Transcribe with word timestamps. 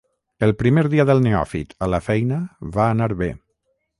El 0.45 0.53
primer 0.61 0.83
dia 0.93 1.05
del 1.09 1.21
neòfit 1.25 1.77
a 1.87 1.91
la 1.95 2.01
feina 2.07 2.39
va 2.79 2.89
anar 2.97 3.13
bé. 3.23 3.31